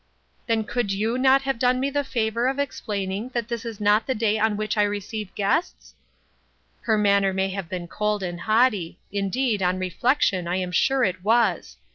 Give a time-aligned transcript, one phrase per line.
[0.47, 3.47] 84 THE UNEXPECTED." Then could you not have done me the favor of explaining that
[3.49, 5.93] this is not the day on which I receive guests?"
[6.81, 11.23] Her manner may have been cold and haughty; indeed, on reflection, I am sure it
[11.23, 11.77] was.